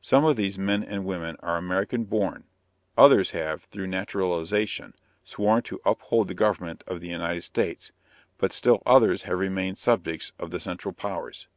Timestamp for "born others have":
2.04-3.64